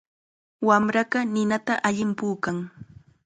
Wamraqa 0.67 1.19
ninata 1.33 1.73
allim 1.87 2.11
puukan. 2.19 2.57